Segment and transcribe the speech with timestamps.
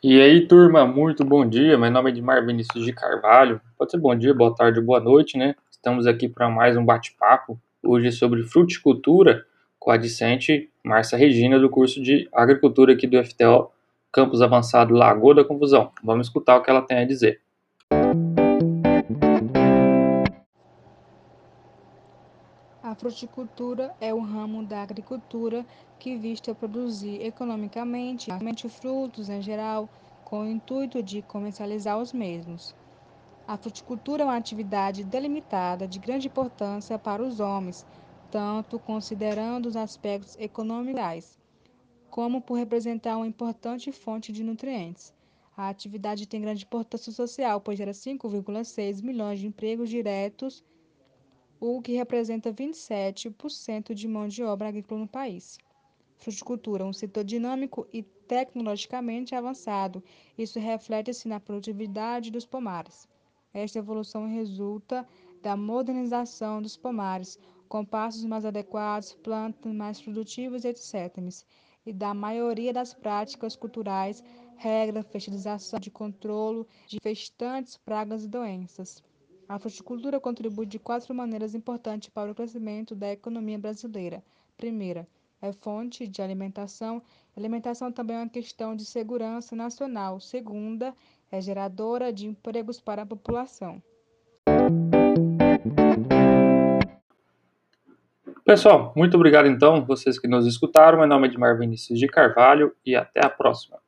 [0.00, 1.76] E aí, turma, muito bom dia.
[1.76, 3.60] Meu nome é Edmar Vinícius de Carvalho.
[3.76, 5.56] Pode ser bom dia, boa tarde, boa noite, né?
[5.72, 7.60] Estamos aqui para mais um bate-papo.
[7.82, 9.44] Hoje sobre fruticultura
[9.76, 13.72] com a discente Márcia Regina, do curso de Agricultura aqui do FTO,
[14.12, 15.90] Campus Avançado Lagoa da Confusão.
[16.00, 17.40] Vamos escutar o que ela tem a dizer.
[22.88, 25.66] A fruticultura é o ramo da agricultura
[25.98, 28.30] que visa produzir economicamente
[28.66, 29.90] frutos em geral,
[30.24, 32.74] com o intuito de comercializar os mesmos.
[33.46, 37.84] A fruticultura é uma atividade delimitada de grande importância para os homens,
[38.30, 41.38] tanto considerando os aspectos econômicos,
[42.08, 45.12] como por representar uma importante fonte de nutrientes.
[45.54, 50.64] A atividade tem grande importância social, pois gera 5,6 milhões de empregos diretos
[51.60, 55.58] o que representa 27% de mão de obra agrícola no país.
[56.16, 60.02] Fruticultura, um setor dinâmico e tecnologicamente avançado.
[60.36, 63.08] Isso reflete-se na produtividade dos pomares.
[63.52, 65.06] Esta evolução resulta
[65.42, 71.16] da modernização dos pomares, com passos mais adequados, plantas mais produtivas, etc.
[71.86, 74.22] E da maioria das práticas culturais,
[74.56, 79.02] regra, fertilização, de controle de infestantes, pragas e doenças.
[79.48, 84.22] A fruticultura contribui de quatro maneiras importantes para o crescimento da economia brasileira.
[84.58, 85.08] Primeira,
[85.40, 87.02] é fonte de alimentação.
[87.34, 90.20] Alimentação também é uma questão de segurança nacional.
[90.20, 90.94] Segunda,
[91.32, 93.82] é geradora de empregos para a população.
[98.44, 100.98] Pessoal, muito obrigado então, vocês que nos escutaram.
[100.98, 103.78] Meu nome é Edmar Vinícius de Carvalho e até a próxima.